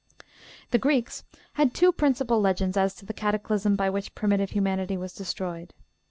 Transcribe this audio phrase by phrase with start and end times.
[0.71, 5.13] "The Greeks had two principal legends as to the cataclysm by which primitive humanity was
[5.13, 5.75] destroyed.